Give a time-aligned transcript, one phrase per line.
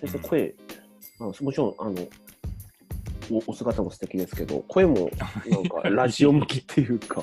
[0.00, 0.54] 先生、声、
[1.20, 1.94] あのもちろん、あの、
[3.30, 5.10] おお姿も素敵ですけど、声も
[5.50, 7.22] なんか ラジオ向きっていうか、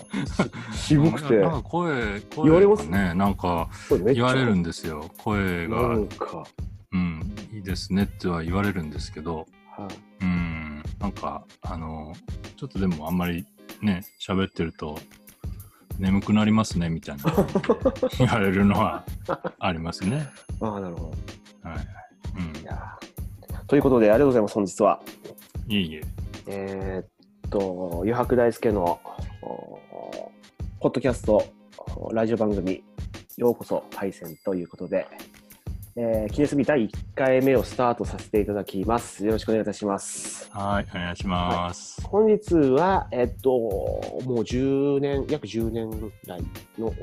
[0.74, 2.90] し渋くて、なんか声、声言われます？
[2.90, 3.70] がね、なんか
[4.14, 5.10] 言われるんですよ。
[5.18, 6.44] 声なが、んか、
[6.92, 9.46] うん、いいですねっては言われるんですけど、
[9.78, 9.88] は
[10.22, 12.14] い、うん、なんか、あの、
[12.58, 13.46] ちょっとでもあんまり
[13.82, 15.00] ね、喋ってると、
[16.00, 17.24] 眠くなりますねみたいな
[18.18, 19.06] 言われるのは
[19.60, 20.28] ありますね。
[20.60, 21.14] ああ、なるほ
[21.64, 21.70] ど。
[21.70, 21.88] はい。
[22.36, 25.02] うんいやーということで、ありがとうございます、本日は。
[25.68, 26.02] いえいえ。
[26.48, 29.00] えーっと、余白大輔の
[29.42, 29.80] お
[30.80, 31.46] ポッドキャスト、
[31.96, 32.84] おラジオ番組、
[33.38, 35.08] ようこそパイセンということで、
[35.96, 39.26] えー、記念すべき第1回目をスタートさせていただきます。
[39.26, 40.50] よろしくお願いいたします。
[40.52, 42.02] はい、お願いします。
[42.08, 46.42] 本日は、えっと、もう10年、約10年来
[46.80, 46.94] のお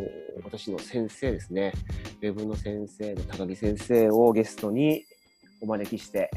[0.44, 1.72] 私の先生ですね、
[2.20, 5.04] ウェブの先生の高木先生をゲストに
[5.60, 6.30] お招きして、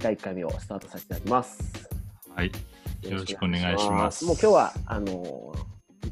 [0.00, 1.88] 第1回目をスタートさせていただきます。
[2.34, 2.46] はい、
[3.02, 4.24] よろしくお願いします。
[4.24, 5.54] もう今日は、あの、本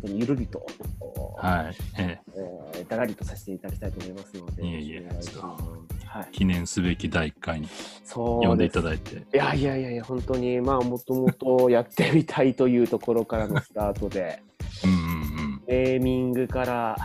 [0.03, 0.65] 当にゆるりと、
[1.01, 2.83] おはい、ええ。
[2.83, 5.09] ーだらりとさせていただきたいと思いますので、いえいえ
[6.07, 6.25] はい。
[6.27, 7.69] ー、記念すべき第1回に
[8.05, 9.17] そう呼んでいすただいて。
[9.17, 14.43] いやいやいやいや、本当に、まあ、もともとやってみたいというところからのスタートで、
[14.85, 15.63] うんうんうん。
[15.67, 16.97] ネーミングから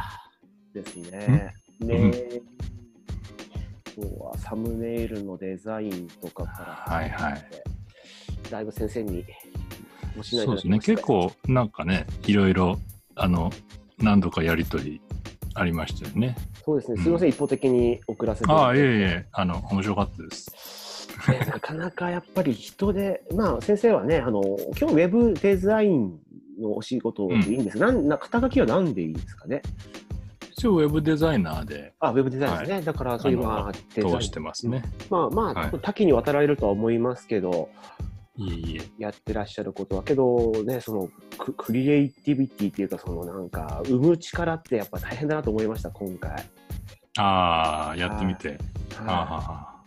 [0.73, 1.53] ですね。
[1.79, 2.41] ネー
[3.95, 7.45] 今日はサムネイルのデザインとかからはいはい。
[8.49, 9.23] だいぶ先生に
[10.15, 12.79] ご指そうですね、結構なんかね、いろいろ、
[13.15, 13.51] あの、
[13.97, 15.01] 何度かやりとり
[15.55, 16.35] ありましたよね。
[16.65, 21.07] そうですね、すみません、一方的に送らせてああ、いえいえ、あの、面白かったです。
[21.31, 24.41] ねなかなかやっぱり人で、 まあ先生はね、あの
[24.79, 26.19] 今日ウェブデザイン
[26.59, 29.61] のお仕事でいいんです、なんな肩書きは何でいいですかね？
[30.55, 32.81] 一応、ウェブデザイナーであ、ウェブデザインですね。
[32.81, 34.83] だからそういうあのまあデザイン通してますね。
[35.09, 37.69] まあまあ、はい多岐にわたられるとは思いますけど、
[38.37, 38.81] いえいえ。
[38.97, 46.31] やってらっしゃることは、けどね、そのククリエイティビティっていうか、そのなんか、生む力ってやっぱ大変だなと思いました、今回。
[47.17, 48.57] ああ、やってみて。
[48.99, 49.83] あはいあ、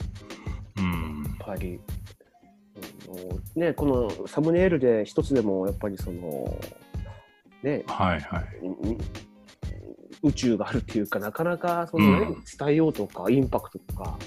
[0.78, 1.24] うん。
[1.24, 1.80] やっぱり、
[3.56, 6.56] ね、このサムネイルで一つでも、やっぱりその、
[7.62, 8.44] ね、はいはい。
[10.26, 14.18] うん宇宙があるっていうか、なかなかその、ねうん伝えようとか、インパクトとか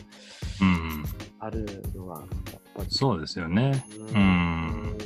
[0.61, 1.03] うんうん。
[1.39, 1.65] ある
[1.95, 2.87] のは、やっぱり。
[2.89, 3.83] そうですよね。
[4.13, 4.97] ううん。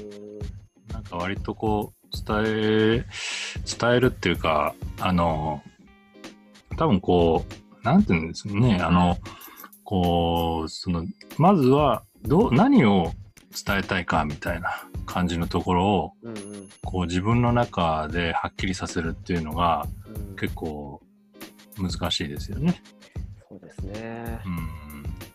[0.92, 3.06] なんか割とこう、伝え、
[3.80, 5.62] 伝えるっていうか、あの、
[6.78, 9.18] 多分こう、なんていうんですかね、あの、
[9.84, 11.06] こう、その、
[11.38, 13.12] まずは、どう、何を
[13.54, 21.02] 伝えたいかみたいな感じのところを、うんうんこう自分の中ではっきりさせるっていうのがうん結構
[21.78, 22.82] 難しいですよね。
[23.50, 24.50] そうですねう。
[24.50, 24.84] ん。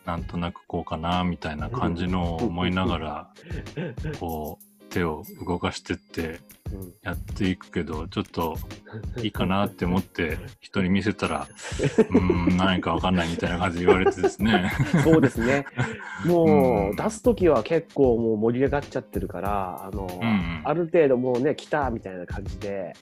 [0.05, 3.31] なんとなくこうかなみたいな感じのを思いながら、
[4.19, 6.41] こう手を動かしてって
[6.73, 8.57] うんやっていくけど、ちょっと
[9.23, 14.71] いいかなって思って人に見せたら、うーん、何かわかんないみたいな感じで言われてですね。
[15.03, 15.65] そうですね。
[16.27, 22.95] もううん出すときは結構もう盛り上がっちゃってるから、あの、うんある程度もうね、来たみたいな感じで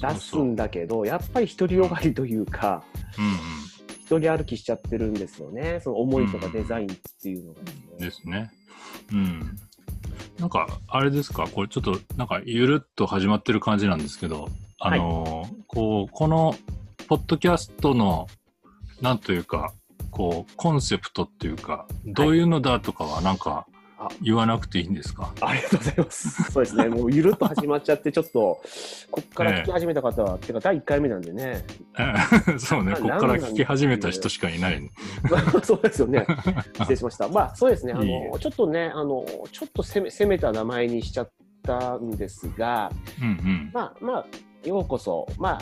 [0.00, 2.84] 出すんだけど、やっぱり独りよがりというか、
[3.18, 3.32] うんうん。
[4.08, 5.80] 一人歩きしちゃってるんですよね。
[5.82, 7.98] その思いとかデザインっていうのがですね。
[7.98, 8.50] ですね。
[9.12, 9.58] うん。
[10.38, 16.54] なんか、あれですか、これちょっと、なんか、ゆるっと始まってる感じなんですけど、あのーこう、この、
[17.08, 18.28] ポッドキャストの、
[19.00, 19.72] なんというか、
[20.10, 23.77] こう、コンセプトっていうか、どういうのだとかは、なんかあ、
[24.22, 26.52] 言わなくていいんですか、ありがとうございます。
[26.52, 26.88] そうですね。
[26.88, 28.60] もうゆるっと始まっちゃって、ちょっと、
[29.10, 31.64] こっから聞き始めた方は、てか第1回目なんでね。
[32.58, 34.90] そうね、なこっから聞き始めた人しかいない。
[35.64, 36.26] そうですよね。
[36.74, 37.28] 失礼しました。
[37.28, 37.92] まあそうですね。
[37.92, 41.30] あのちょっとね、あのちょっと攻め攻めた名前にしちゃっ
[41.62, 43.70] たんですが、うんうん。
[43.72, 44.26] まあまあ
[44.68, 45.58] ようこそま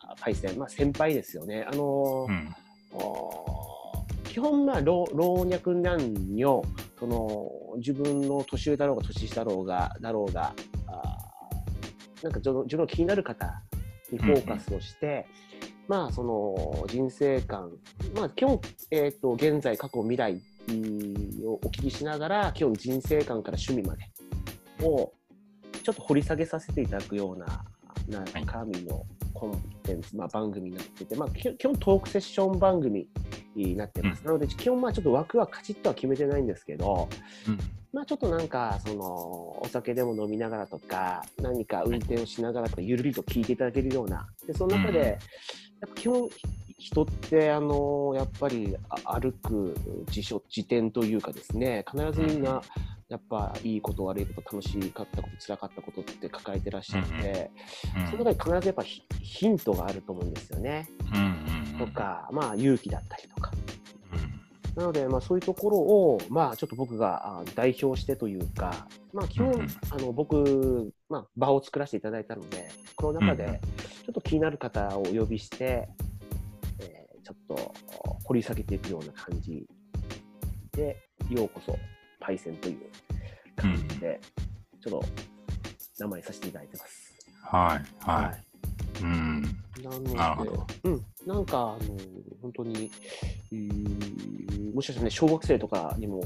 [0.00, 1.66] あパイセンまあ先輩ですよね。
[1.70, 2.54] あの、うん。
[4.28, 5.98] お基本まあ老老若男
[6.34, 6.62] 女
[6.98, 10.54] その自分の年上だろうが年下だろうがだろうが、
[12.22, 13.62] なんか自分の気になる方
[14.10, 15.26] にフォーカスをして。
[15.88, 17.70] まあその人生観、
[18.14, 18.60] まあ基本、
[18.90, 20.42] えっ、と、現在、過去、未来
[21.42, 25.14] をお聞きしながら、基本人生観から趣味までを
[25.82, 27.64] ちょっと掘り下げさせていただくような
[28.34, 33.08] 中身のコンテンツ、まあ、番組になってて、まあ、き基本トークセッション番組
[33.64, 34.24] になってます。
[34.24, 37.08] なので、基本まあちょっと枠はカチッとは決めてないんですけど、
[37.46, 37.58] うん。
[37.92, 39.04] まあちょっとなんか、その、
[39.60, 45.18] お酒でも飲みながらとか、何か運転をしながらとか、ゆるりと聞いていただけるような、で、その中で、やっ
[45.88, 46.28] ぱ基本、
[46.78, 49.74] 人ってあのやっぱりあ歩く
[50.10, 52.62] 辞書辞典というかですね必ずみんな
[53.08, 57.50] やっぱいいこと悪いこと楽しかったこと辛かったことって抱えてらっしゃって、
[57.96, 60.88] うんうん、その中に必ずやっぱヒントがあると思うんですよね。
[61.14, 63.50] うんうんうん、とかまあ勇気だったりとか。
[64.76, 73.60] なので、まあ、そういうところを、まあ、ちょっと僕が代表してというか、まあ、基本、あの僕、まあ、場を作らせていただいたので、この中で
[74.04, 75.88] ちょっと気になる方をお呼びして、
[76.78, 77.74] えー、ちょっと
[78.22, 79.66] 掘り下げていくような感じ
[80.70, 80.96] で、
[81.28, 81.76] ようこそ
[82.28, 82.76] パイセンという
[83.56, 84.20] 感じで、
[84.82, 85.04] ちょっと
[85.98, 87.14] 名前させていただいてます。
[87.42, 88.24] はい、はい。
[88.26, 88.44] はい、
[89.02, 89.42] うん。
[90.14, 90.66] なるほど。
[90.84, 91.04] うん。
[91.26, 91.98] なんか、あの、
[92.42, 92.90] 本当に、
[93.50, 96.20] えー、もしかしたらね、小学生とかにも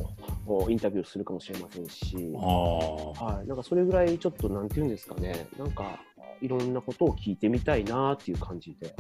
[0.68, 3.46] インタビューするかもしれませんし、はい。
[3.46, 6.00] なんかそれぐらいちょっと、なんていうんですかね、なんか、
[6.40, 8.92] いろんなことを聞いてみたいなっていう感じで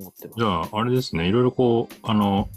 [0.00, 0.38] 思ってます。
[0.40, 2.48] じゃあ、あれですね、いろいろこう、あの、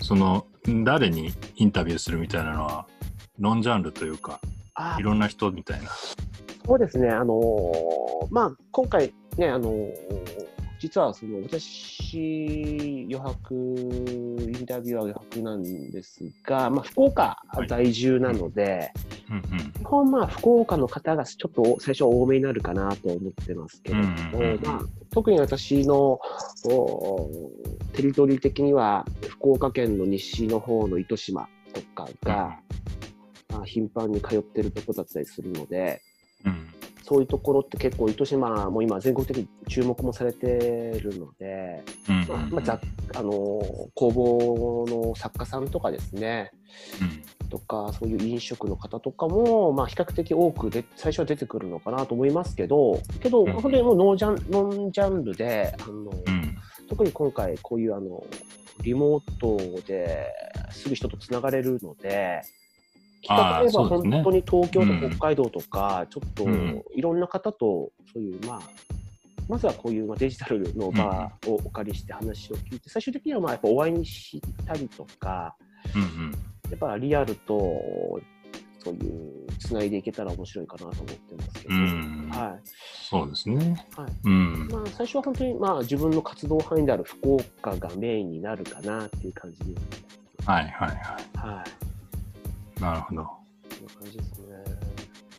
[0.00, 0.46] その、
[0.84, 2.86] 誰にインタビューするみたいなのは、
[3.38, 4.40] ノンジャンルというか、
[4.98, 5.90] いろんな人みたいな。
[6.66, 9.92] そうですね、あのー、まあ、今回ね、あのー、
[10.78, 18.92] 実はその私、余白、インタビューは余白なんですが、まあ、福岡在住なので、
[19.78, 26.18] 基本、まあ、福岡の方がちょっと最初は多めになるかなと思ってますけれども、まあ、特に私の
[27.92, 32.58] テリトリー的には、福岡県の西の方の糸島とかが、
[33.48, 36.02] まあ、頻繁に通ってるとこだったりするので、
[36.44, 36.68] うん、
[37.02, 42.80] そういうところって結構糸島も今全国的に注目もされてるので、うんまあまあ、
[43.14, 43.32] あの
[43.94, 46.50] 工房の作家さんとかですね、
[47.42, 56.10] うん、とかそういう飲食の方とかも、まあ、比較的多くで最初は出てくるのかなと思いますけどけど、うん、本当にもうノージャンノンジャンルであの、
[56.88, 58.26] 特に今回こういうあの
[58.82, 59.56] リモート
[59.86, 60.26] で
[60.70, 62.42] すぐ人とつながれるので。
[63.22, 66.44] 例えば本当に東京と北海道とか、ね、ちょっと
[66.94, 68.60] いろんな方とそういうまあ
[69.48, 75.54] まずはこういうデジタルの場をお借りして話を聞いて、最終的にはまあやっぱお会いにしたりとか、
[76.68, 77.54] やっぱリアルと
[78.82, 82.68] そういうつないでいけたら面白いかなと思ってますけど、はい、
[83.08, 84.12] そうですね、はい。
[84.24, 84.68] うん。
[84.68, 89.80] まあ、最初は本当にまあ自分の活動範囲である福岡がメインになるかなっていう感じで。
[90.44, 90.96] はいはいはい、
[91.36, 91.85] はい
[92.80, 93.26] なるほど。
[93.70, 94.46] そんな感じですね。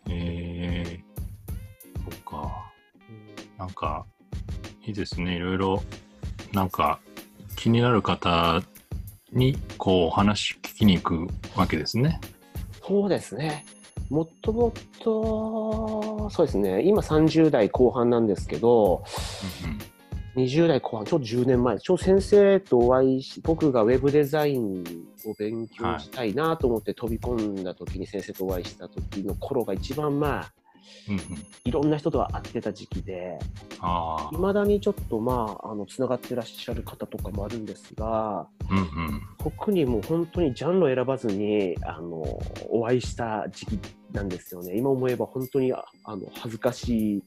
[0.10, 2.72] えー、そっか。
[3.58, 4.06] なんか、
[4.86, 5.36] いいですね。
[5.36, 5.84] いろいろ、
[6.54, 7.00] なんか、
[7.56, 8.62] 気になる方
[9.32, 12.20] に、こう、お話聞きに行くわけですね。
[12.88, 13.66] そうですね。
[14.10, 16.82] もっともっと、そうですね。
[16.84, 19.04] 今30代後半なんですけど、
[20.38, 24.84] 20代後半、ちょうど10年前、ちょうど先生とお会いし、僕がウェブデザイン
[25.26, 30.54] を勉強したいなと思って飛び込んだ時に先生とお会いした時の頃が一番まあ、
[31.66, 33.40] いろんな人とは会ってた時期で、
[34.32, 43.80] いまだにちょっとまあ、あの、つながってらっしゃる方とかもあるんですが、うんうん、特にもう本当にジャンルを選ばずに、あの、お会いした時期
[44.12, 44.78] なんですよね。
[44.78, 47.24] 今思えば本当に、あの、恥ずかしい、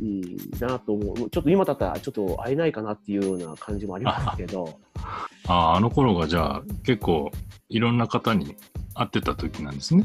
[0.00, 1.30] いいなと思う。
[1.30, 4.78] ちょっと今だったらちょっと会えないかなっていうような感じもありますけど。
[5.48, 7.30] ああ、あの頃がじゃあ結構
[7.68, 8.56] いろんな方に
[8.94, 10.04] 会ってた時なんですね。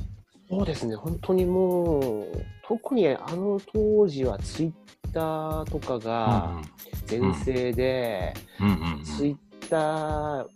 [0.49, 4.71] そうですね、本当にもう、特にあの当時はツイッ
[5.11, 6.61] ターとかが
[7.07, 8.33] 全盛で、
[9.17, 9.37] ツイッ
[9.69, 10.47] ター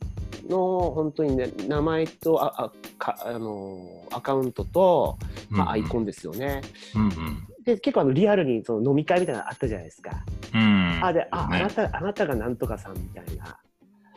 [0.49, 5.17] の本当に、ね、名前とああかあのアカウントと、
[5.49, 6.61] まあ、アイコンですよね。
[6.95, 10.11] うんうんで結構あのリアルにその飲み会みたいなのあったじゃないですか。
[10.53, 13.59] うん、あであ、ね、あなたあなたがなんとかさんみたいな。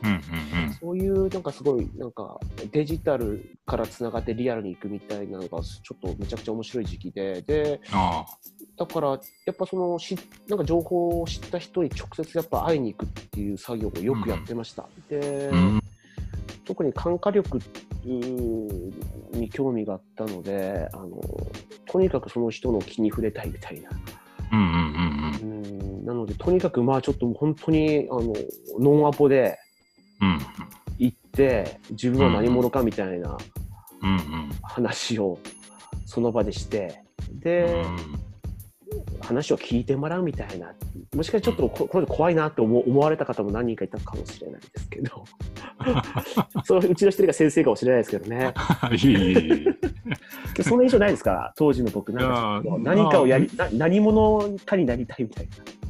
[0.03, 2.39] うんうんうん、そういうなんかすごいなんか
[2.73, 7.81] デジタルからつながってリアルに行くみたいなのがちょっとめちゃくちゃ面白い時期でで
[8.79, 9.17] だからや
[9.53, 10.17] っぱそのし
[10.49, 14.89] なんか情報を知った人に直接やっぱ会いに行くっていう作業をよくやってました。
[15.11, 15.83] うん、で、うん、
[16.65, 17.59] 特に感化力
[18.05, 21.21] に興味があったのであの
[21.87, 23.91] とにかくその人の気に触れたいみたいな。
[24.51, 28.35] なのでとにかくまあちょっと本当にあの
[28.81, 29.59] ノンアポで
[30.99, 33.39] 行って、うん、自分は何者かみたいな
[34.63, 35.39] 話を
[36.07, 37.85] その場でしてで、
[39.21, 40.75] 話を聞いてもらうみたいな。
[41.15, 45.25] もしかしたらちょっとこれ怖いなって思思われた方も何人かいたかもしれないですけど
[46.65, 48.53] そのうちの一人が先生かもしれないですけどね。
[48.93, 49.67] いいいい
[50.63, 51.53] そんな印象ないですか？
[51.57, 55.49] 当時の僕なんか何かをやり、な何者かになりたいみたい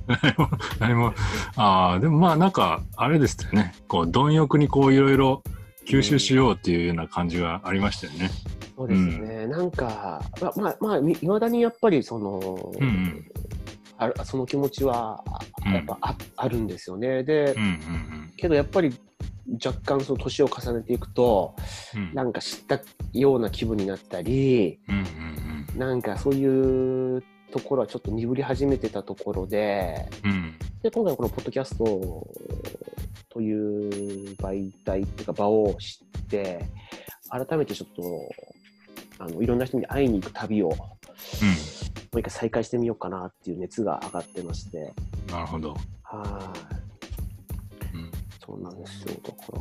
[0.09, 0.19] な。
[0.81, 1.13] 何も、
[1.57, 3.75] ああ、でもまあなんか、あれですよね。
[3.89, 5.43] こう、貪欲にこう、いろいろ
[5.87, 8.31] 吸収しようっていうような感じがありましたよね。
[8.77, 13.25] そうですね、なんか、ままあ、まあ、いまだにやっぱりその、うんうん。
[14.01, 15.23] あるその気持ちは
[15.67, 17.23] うんやっぱあ,、あるんですよね。
[17.23, 18.95] で、うんうんけどやっぱり
[19.63, 21.55] 若干その年を重ねていくと、
[21.95, 22.03] うん。
[22.03, 22.81] うんなんか知った
[23.13, 30.31] ような気分になったり、うんうんなんかそういうところはちょっと鈍り始めてたところで、うん。
[30.31, 30.55] うん。
[30.83, 32.27] で、今回このポッドキャスト
[33.29, 36.65] という媒体っていうか場を知って、
[37.29, 38.03] 改めてちょっと、
[39.19, 40.97] あの、いろんな人に会いに行く旅を、も
[42.19, 44.93] う一回再開してみようかなっていう熱が上がってまして、
[45.29, 45.35] うん。
[45.35, 45.77] なるほど。
[46.03, 46.53] は
[47.93, 47.97] い。
[47.97, 48.11] うん。
[48.45, 49.15] そうなんですよ。
[49.23, 49.61] だから、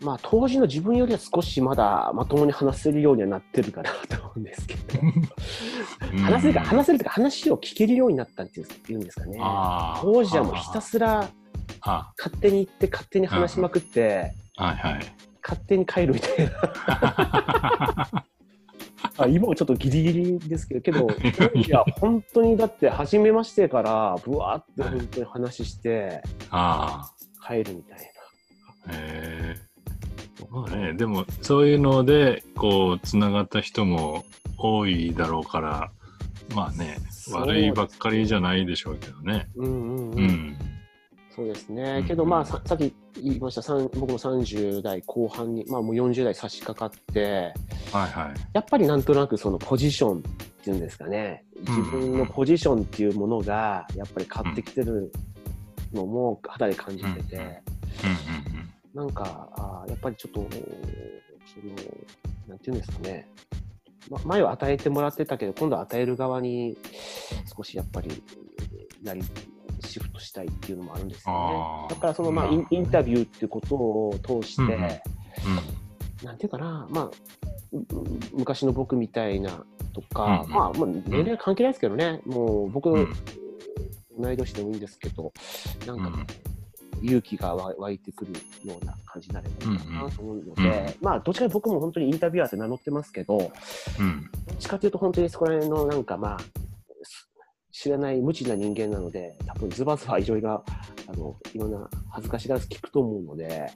[0.00, 5.00] まあ当時の自分よりは少しまだまともに話せるようにはなってるかなと思うんですけど、
[6.22, 9.38] 話せるか、話せるとか話を聞けるようになったっていうんですかね。
[10.00, 11.28] 当時はもうひたすら
[11.82, 15.00] あ勝手に行って勝手に話しまくって、はいはい。
[15.42, 18.24] 勝手に帰るみたいな。
[19.22, 27.10] あ今もちょっとギリギリですけど、けど、当時は本当にだって初めましてからぶわーって本当に話してあ
[27.46, 27.98] 帰るみたい
[28.88, 28.92] あ。
[28.92, 29.70] へえ。
[30.50, 34.24] まあね、でもそういうので、こう、つながった人も
[34.56, 35.92] 多いだろうから、
[36.54, 36.98] まあね、
[37.32, 39.48] 悪いばっかりじゃないでしょうけどね。
[39.56, 39.66] な。
[39.66, 40.56] うんうんううん。
[41.42, 41.46] ん。
[41.46, 42.00] そうですうね。
[42.00, 42.06] ん。
[42.06, 47.52] けどまあささっき言いました、僕も30代後半に、まあもう40代差し掛かって、
[47.92, 48.40] はいはい。
[48.52, 50.22] やっぱりなんとなくそのポジションっ
[50.62, 55.12] ていうんですかね、自分のポジションっていうものがやっぱり変わってきてる
[55.92, 57.54] のも肌で感じてて、うんうん。
[58.94, 61.74] なんかあーやっぱりちょっと、その、
[62.48, 63.28] なんていうんですかね、
[64.10, 66.76] ま、前は与えてもらってたけど、今度は与える側に
[67.56, 68.10] 少しやっぱり
[69.02, 69.22] なり、
[69.80, 71.94] シフトしたいっていうのもあるんですよね。
[71.94, 74.80] だからそのまあインインタビューっていうことを通して、うんうん。
[76.22, 77.10] なんていうかな、まあ、
[78.32, 80.50] 昔の僕みたいなとか、うんうん。
[80.50, 83.12] まあ、まあ、年齢関係ないですけどね、もう僕、うん。
[84.18, 85.32] 同い年でもいいんですけど、
[85.86, 86.26] なんか、うん。
[87.02, 88.32] 勇気がわ湧いてくる
[88.62, 90.68] ような感じになればいいかなと思うので、うん。
[90.68, 93.50] うんまあ、どっちかと僕も本当にインタビュアーって名乗ってますけど、どっ
[94.00, 94.30] うん。
[94.58, 96.50] ちかというと本当にそこら辺のなんかまあ、す
[97.72, 100.64] 知らない無知な人間なので、多分ズバズバいろいろ、
[101.06, 103.70] あの、いろんな恥ずかしがらず聞くと思うので、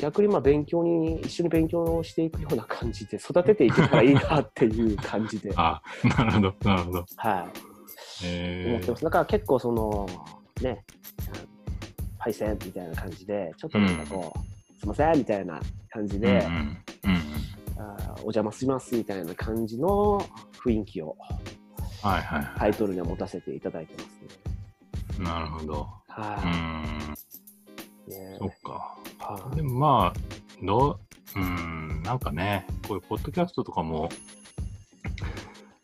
[0.00, 5.82] 逆にまあ勉強に、一緒に勉強をしていくような感じで育てていけたらいいなっていう感じで、 あ、
[6.18, 7.06] なるほど、なるほど。
[7.16, 7.50] はい、思
[8.24, 9.04] えってます。
[9.04, 10.06] だから結構その、
[10.62, 10.84] ね、
[12.18, 16.80] パイセンみたいな感じで、ちょっとなんかこう、すいませんみたいな感じー、で、うんうんうん。
[17.78, 20.20] あーお邪魔しますみたいな感じの
[20.64, 21.16] 雰囲気を
[22.02, 24.28] はいはいはタイトルには持たせていただいてますね。
[25.18, 25.22] い。
[25.22, 25.88] なるほど。
[26.08, 27.14] うはん、
[28.08, 28.96] い、ねそっか。
[29.18, 30.20] はいでもまあ、
[30.62, 30.98] ど
[31.36, 34.08] う、うん、なんかね、こういうポッドキャストとかも、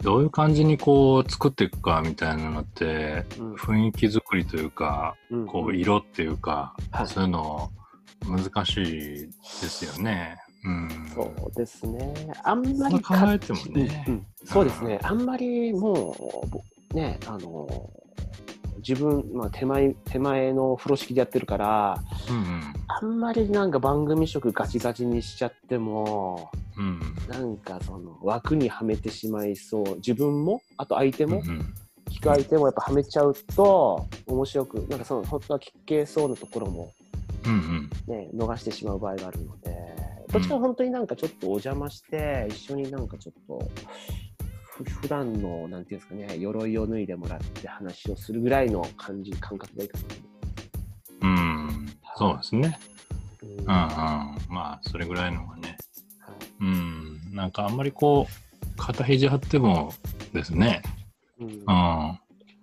[0.00, 7.70] どういう感じにこう作っていくかみたいなのって、うん雰囲気作りというか、うんこう色っていうか、はいそういうの
[8.25, 10.38] 難しいですよね。
[10.64, 11.11] うん。
[11.14, 11.25] そう
[11.56, 12.14] ですね。
[12.44, 15.00] あんまり考えてもねうんうんそうですね。
[15.02, 16.62] あんまりもう、ぼ
[16.94, 17.90] ね、あの、
[18.86, 27.00] 自分、まあ、手前、手前の風呂敷でやってるから、うんあんまりなんか番組色ガチガチにしちゃっても、うん。
[27.28, 27.28] うん。
[27.28, 29.96] なんかその枠にはめてしまいそう。
[29.96, 31.75] 自分も、あと相手も、うんうん
[32.08, 36.92] 聞く相手もやっぱはめちゃうと、面白く、なんかその、本当は聞けそうなところも
[37.44, 37.90] うんうん。
[38.06, 39.70] ね、逃してしまう場合があるので、
[40.33, 43.68] どっちか本当になんかちょっとお邪魔して、一緒になんかちょっと、
[44.64, 49.99] ふ普段の、なんていうんですかね、鎧を脱いでもらって話をするぐらいの感じ、感覚がいいか
[51.23, 51.87] なうん。
[52.16, 52.78] そうですね。
[53.42, 53.47] う。
[53.47, 53.64] うんうん。
[53.64, 55.78] んまあ、それぐらいのがね。
[56.21, 57.21] はいうん。
[57.33, 59.92] なんかあんまりこう、肩肘張っても
[60.33, 60.83] ですね。
[61.40, 62.18] うんうん。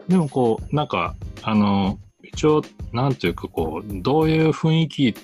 [0.08, 5.16] でもこう、なんか、あの、一応、なんていうかこう、どういう雰囲気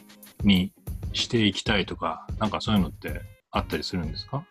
[0.43, 0.71] に
[1.13, 4.45] していきたいとか、なんかそういうのってあったりするんですか？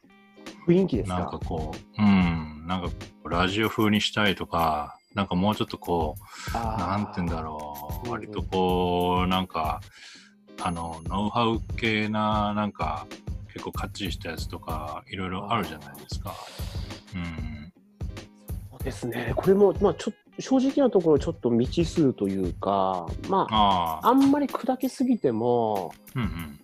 [0.66, 2.90] 雰囲気ですなんかかこう、うん、なんか
[3.28, 6.14] ラジオ風にしたいとか、なんかもうちょっとこ
[6.50, 9.80] う、なんて言うんだろう、うん割とこう、なんか、
[10.62, 13.06] あの、ノウハウ系な、なんか、
[13.52, 16.34] 結構かっちりしたやつとか、いろいろあるじゃないですか。
[17.14, 17.72] うん。
[18.70, 19.32] そうですね。
[19.36, 26.60] これも、まあちょ正直なところちょっと未知数というか、まあ、ああ、あんまり砕けすぎても、うんうん。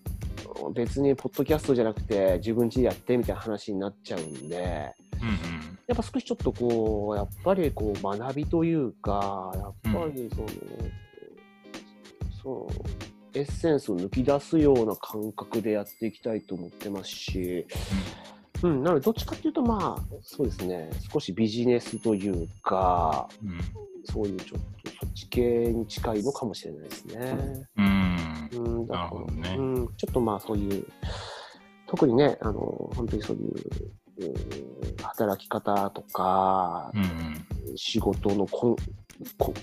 [0.73, 5.79] 別にポッドキャストじゃなくて自分家でやってみたいな話になっちゃうんで、うんうん。
[5.87, 10.49] やっぱ少しちょっとこう、やっぱりこう学びというか、やっぱりその、
[12.43, 12.69] そ
[13.35, 17.67] う、エッセンスを抜き出すような感覚でやっていきたいと思ってますし、
[18.63, 27.69] うん、なのでどっちかっていうとまあ、そうですね、少しビジネスというか、うんそういうちょっとそっち系に近いのかもしれないですね。
[27.77, 28.51] うん。
[28.53, 29.57] うん、だなるからほどね。
[29.59, 30.87] うん、ちょっとまあそういう、
[31.87, 32.61] 特にね、あの、
[32.95, 33.53] 本当にそういう、
[34.21, 37.77] うん働き方とか、うんうん。
[37.77, 38.83] 仕事のこんこ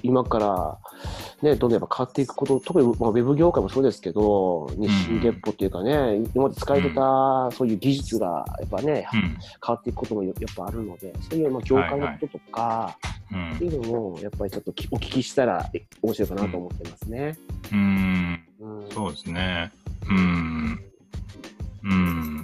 [0.04, 0.78] 今から、
[1.42, 12.98] ね、どんどんやっぱ変わっていくこと、特に、まあ、ウェブ業界もそうですけど、日進月歩っていうかね、今まで使えてたそういう技術がやっぱね、うん変わっていくこともやっぱあるので、そういうまあ業界のこととか、
[13.32, 17.38] うんっていうのもやっぱりちょっときお聞きしたらえ面白いかなと思ってますね。
[17.72, 19.72] うんうんそうですね。
[20.10, 20.80] うん。
[21.84, 22.38] うん。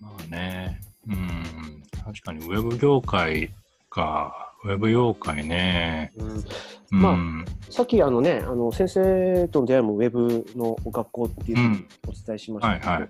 [0.00, 0.80] まあね。
[1.08, 1.82] うん。
[2.04, 3.50] 確かにウェブ業界
[3.90, 4.53] か。
[4.64, 6.12] ウェブ業界ね。
[6.16, 6.44] うん
[6.92, 7.00] うん。
[7.02, 13.08] まさっきあのね、あの先生との出会いもウェブの学校っていうふうにお伝えしましたけど、はいはい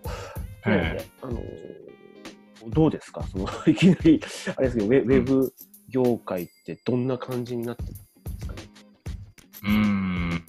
[0.64, 1.40] なのであの
[2.70, 3.22] どうですか？
[3.24, 4.20] その いきなり
[4.56, 5.52] あれですけどウェウェブ
[5.90, 8.62] 業界ってどんな感じになってるんですかね？
[9.64, 10.42] うん。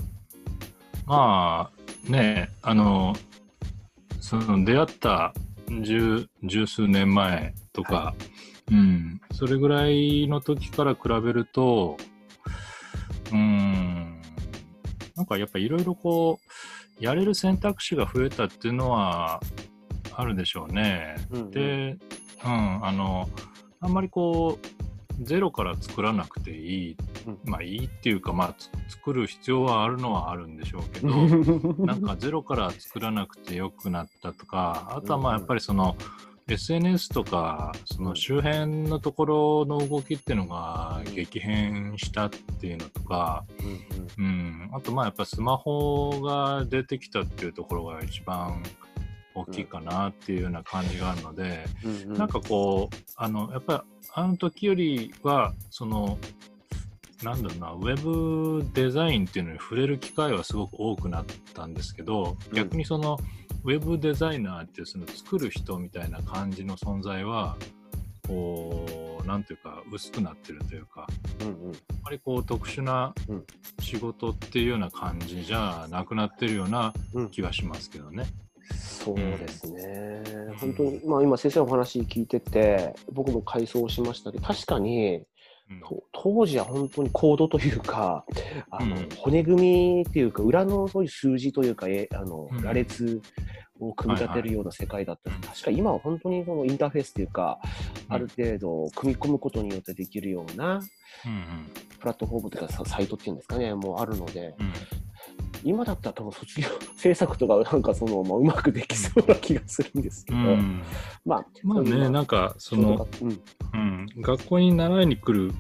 [1.06, 1.70] ま
[2.08, 3.14] あね、あの、
[4.22, 5.34] その出会った
[5.84, 8.14] 十十数年前とか、は
[8.72, 11.98] うん、それぐらいの時から比べると、
[13.32, 14.22] うん、
[15.16, 19.40] なんかやっぱいろいろこう、やれる選択肢が増えたっていうのは
[20.14, 21.16] あるでしょうね。
[21.32, 21.52] うんうん。
[21.52, 21.98] で、
[22.44, 23.30] うん、あの、
[23.82, 27.40] あんまりこう、ゼロから作らなくていい、うん。
[27.46, 31.10] まあいいっていうか、まあつ作る必要はあるのはあるんでしょうけど、
[31.86, 35.96] なんかゼロから作らなくてよくなったとか、あとはまあやっぱりその
[36.48, 43.46] SNS とか、その周辺のところの動きっていうのが激変したっていうのとか、
[44.18, 48.62] うんうん、あとまあやっぱスマホが出てきたっていうところが一番
[49.36, 52.18] 大きいかなっていうような感じがあるので、うんうん。
[52.18, 56.18] なんかこう、あの、やっぱりあの時よりは、その、
[57.24, 62.56] なんだろうな、ウェブデザインっていうのに触れる機会はすごく多くなったんですけど、うん。
[62.56, 63.18] 逆にその、
[63.66, 67.58] ウェブデザイナーっていうその作る人みたいな感じの存在は、
[68.28, 71.08] こう、なんていうか、薄くなってるというか、
[71.42, 71.72] うんうん。
[71.72, 73.44] あまりこう特殊なうん。
[73.80, 77.30] 仕事っていうような感じじゃなくなってるようなうん。
[77.32, 78.26] 気はしますけどね。
[78.72, 80.24] そうですね、
[80.60, 85.24] 本当に、まあ、今、先生のお話聞いてて、僕も回想しましたけど、確かに、
[86.12, 88.26] 当時は本当にコードというか、
[88.70, 89.10] あのうん。
[89.18, 89.62] 骨組
[89.98, 92.62] みっていうか、裏のそういう数字というか、えあのうん。
[92.62, 93.22] 羅列
[93.80, 95.32] を組み立てるような世界だった。
[95.32, 97.60] んです、確か今は本当にそのインターフェースというか、
[98.10, 100.76] ある程度組み込むことによってできるような
[101.26, 104.74] うんプラットフォームというか、さサイトっていうんですかね、もうあるので、うん
[105.66, 110.46] 今だったら多分卒業制作とかなんかその、まあ、うまくできそうな気がするんですけど、うん。
[110.46, 110.82] うん
[111.26, 113.42] まあ、まあね、なんかその、うん。
[113.74, 115.54] うん、学校に習いに来る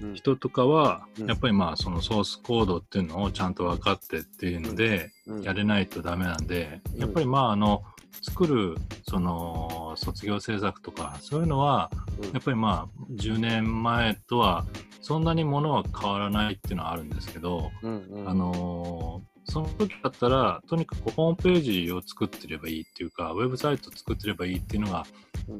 [0.00, 0.14] うん。
[0.14, 1.26] 人とかは、うん。
[1.26, 5.42] やっぱりまあそのソースコードっていうのをちゃんと分かってっていうので、うん。
[5.42, 7.00] やれないとダメなんで、うん。
[7.00, 7.82] やっぱりまああの
[8.22, 8.76] 作る
[9.08, 11.90] その卒業制作とかそういうのは
[12.22, 12.30] うん。
[12.30, 14.66] やっぱりまあ10年前とは
[15.02, 18.28] そんなにものは変わらないっていうのはあるんですけど、うんうん。
[18.28, 25.06] あのーその時だったらとにかくホームページを作ってればいいっていうかウェブサイト作ってればいいっていうのが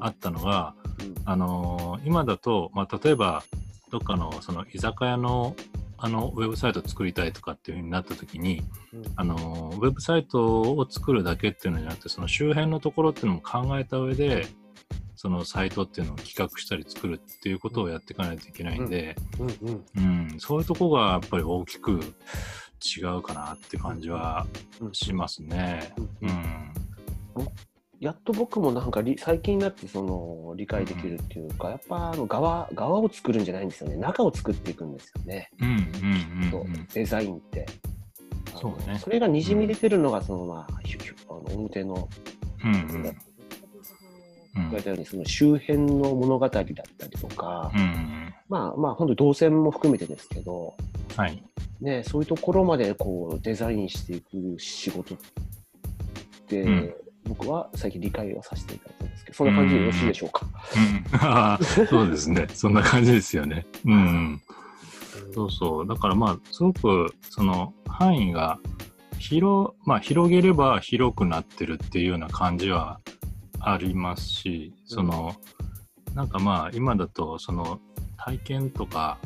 [0.01, 1.15] あったのが、うん。
[1.25, 3.43] あのー今だと、まあ、例えば
[3.91, 5.57] どっかのその居酒屋の
[6.01, 9.03] あのウェブサイト作りたいとかっていうふうになった時に、うん。
[9.17, 14.47] あのーウェブサイトを作るだけっていうのじゃなくてその周辺のところっていうのも考えた上で
[15.17, 19.49] そのサイトっていうのを企画したり作るっていうことをやっていかないといけないんで、うん。
[19.49, 20.31] うん。
[20.31, 20.37] うん。
[20.39, 22.01] そういうとこがやっぱり大きく
[22.85, 24.47] 違うかなって感じは
[24.81, 24.95] うん。
[24.95, 25.93] しますね。
[26.21, 26.29] うん。
[26.29, 27.49] うん。
[28.01, 33.97] やっと僕もなんかり最近になってその理解できるっていうか、やっぱあの側側を作るんじゃないんですよね。
[33.97, 36.67] 中を作っていくんですよね、うんうんそううん。
[36.69, 37.67] うんデザインって。
[38.55, 38.99] そうね。
[38.99, 40.79] それがにじみ出てるのがその、まあ、
[41.29, 42.09] あの表の、
[42.65, 42.77] うんう
[43.09, 43.17] ん
[44.59, 46.85] 言うんわれたようにその周辺の物語だったり
[47.21, 50.75] とか、うんうんまあまあ本当に動線も含めてですけど、
[51.17, 51.43] はい。
[51.81, 55.19] ね、そういうところまでこうデザインしていく仕事っ
[56.49, 56.95] て、うん
[57.25, 60.47] 僕は最近理解をさせていただいたんですけど、そんな感じでよろしいでしょうか？
[61.61, 62.47] うん そうですね。
[62.55, 63.67] そんな感じですよね。
[63.85, 64.41] うん。
[65.35, 65.87] そうそう。
[65.87, 68.59] だからまあ、すごく、その、範囲が
[69.19, 72.99] 広、まあ、広げれば広くなってるっていうような感じは
[73.61, 75.35] ありますし、その、
[76.15, 77.81] なんかまあ今だとその
[78.17, 79.19] 体験とか、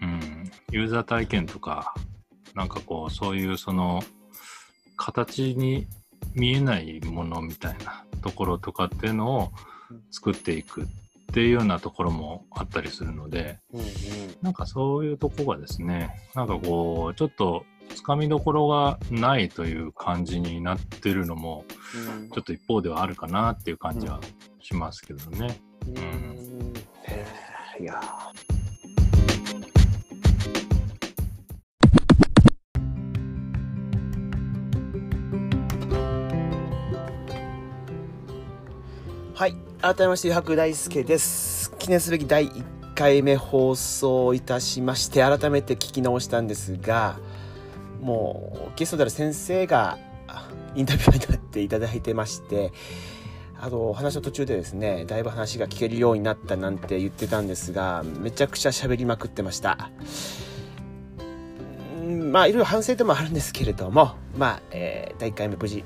[0.00, 1.94] うん、ユーザー体験とか、
[2.54, 4.02] なんかこうそういうその
[4.96, 5.86] 形に
[6.34, 9.52] 見えないものみたいなところとかっていうのを
[10.10, 10.86] 作っていくっ
[11.34, 13.86] ていうようなところもあったりするので、うんうん、
[14.42, 21.64] なんかそういうとこがですね、なんかこう、ちょっとつかみどころがないという感じになってるのも、
[22.20, 24.20] うん、ちょっと一方ではあるかなっていう感じは
[24.60, 25.60] しますけどね。
[25.86, 25.94] うん。
[25.94, 25.98] う
[27.80, 28.00] ん、いや
[39.34, 47.18] はい改めまして白大輔です記念すべき第1回目放送いたしまして改めて聞き直したんですが
[48.02, 49.96] もうゲストである先生が
[50.74, 52.72] インタビューになっていただいてまして
[53.58, 59.90] あの話の途中でですねだいぶ話が聞けるようになったなんて言ってたんですがめちゃくちゃ喋りまくってました。
[62.32, 65.84] まあいろいろ反省でもあるんですけれどもまあ、えー、第1回目無事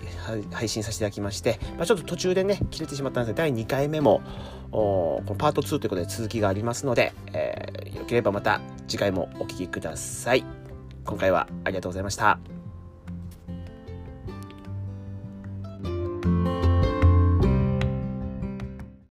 [0.52, 4.22] 配信させていただきまして、まあ、ちょっと途中でね切れてしまったんですが第2回目も
[4.70, 10.65] このパート2ということで続きがありますので、えー、よければまた次回もお聴きください。
[11.06, 12.55] 今回はありがとうございました。